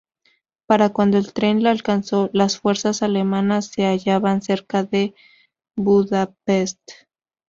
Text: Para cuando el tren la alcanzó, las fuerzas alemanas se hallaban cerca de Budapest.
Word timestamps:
Para 0.65 0.89
cuando 0.89 1.19
el 1.19 1.31
tren 1.31 1.61
la 1.61 1.69
alcanzó, 1.69 2.31
las 2.33 2.57
fuerzas 2.59 3.03
alemanas 3.03 3.67
se 3.67 3.83
hallaban 3.83 4.41
cerca 4.41 4.81
de 4.83 5.13
Budapest. 5.75 6.79